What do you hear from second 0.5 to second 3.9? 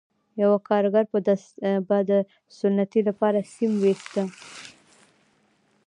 کارګر به د ستنې لپاره سیم